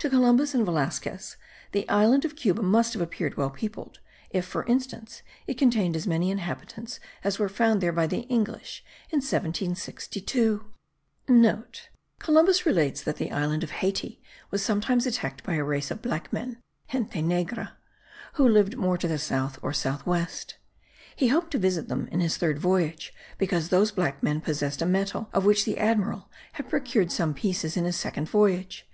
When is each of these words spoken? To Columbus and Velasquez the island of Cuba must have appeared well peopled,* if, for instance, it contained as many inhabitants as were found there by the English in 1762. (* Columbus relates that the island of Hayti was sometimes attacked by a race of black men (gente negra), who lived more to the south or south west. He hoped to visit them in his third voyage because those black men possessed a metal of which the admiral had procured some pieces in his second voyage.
To 0.00 0.10
Columbus 0.10 0.52
and 0.54 0.66
Velasquez 0.66 1.38
the 1.72 1.88
island 1.88 2.26
of 2.26 2.36
Cuba 2.36 2.60
must 2.62 2.92
have 2.92 3.00
appeared 3.00 3.38
well 3.38 3.48
peopled,* 3.48 3.98
if, 4.28 4.44
for 4.44 4.66
instance, 4.66 5.22
it 5.46 5.56
contained 5.56 5.96
as 5.96 6.06
many 6.06 6.30
inhabitants 6.30 7.00
as 7.24 7.38
were 7.38 7.48
found 7.48 7.80
there 7.80 7.90
by 7.90 8.06
the 8.06 8.26
English 8.28 8.84
in 9.08 9.20
1762. 9.22 10.66
(* 10.98 11.26
Columbus 12.18 12.66
relates 12.66 13.02
that 13.04 13.16
the 13.16 13.32
island 13.32 13.64
of 13.64 13.70
Hayti 13.70 14.20
was 14.50 14.62
sometimes 14.62 15.06
attacked 15.06 15.42
by 15.44 15.54
a 15.54 15.64
race 15.64 15.90
of 15.90 16.02
black 16.02 16.30
men 16.30 16.58
(gente 16.92 17.22
negra), 17.22 17.78
who 18.34 18.46
lived 18.46 18.76
more 18.76 18.98
to 18.98 19.08
the 19.08 19.16
south 19.16 19.58
or 19.62 19.72
south 19.72 20.04
west. 20.04 20.58
He 21.16 21.28
hoped 21.28 21.52
to 21.52 21.58
visit 21.58 21.88
them 21.88 22.06
in 22.08 22.20
his 22.20 22.36
third 22.36 22.58
voyage 22.58 23.14
because 23.38 23.70
those 23.70 23.92
black 23.92 24.22
men 24.22 24.42
possessed 24.42 24.82
a 24.82 24.84
metal 24.84 25.30
of 25.32 25.46
which 25.46 25.64
the 25.64 25.78
admiral 25.78 26.30
had 26.52 26.68
procured 26.68 27.10
some 27.10 27.32
pieces 27.32 27.78
in 27.78 27.86
his 27.86 27.96
second 27.96 28.28
voyage. 28.28 28.86